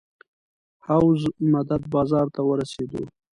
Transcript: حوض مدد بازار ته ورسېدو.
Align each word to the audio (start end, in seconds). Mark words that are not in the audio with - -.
حوض 0.85 1.21
مدد 1.53 1.81
بازار 1.93 2.25
ته 2.35 2.41
ورسېدو. 2.49 3.03